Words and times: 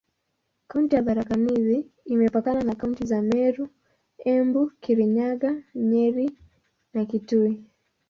Kaunti 0.69 0.95
ya 0.95 1.03
Tharaka 1.05 1.35
Nithi 1.45 1.85
imepakana 2.05 2.63
na 2.63 2.75
kaunti 2.75 3.05
za 3.05 3.21
Meru, 3.21 3.69
Embu, 4.33 4.61
Kirinyaga, 4.81 5.51
Nyeri 5.89 6.27
na 6.93 7.05
Kitui. 7.09 7.53